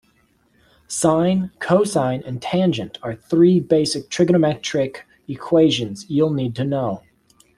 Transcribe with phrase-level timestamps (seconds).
[0.87, 7.03] Sine, cosine and tangent are three basic trigonometric equations you'll need to know.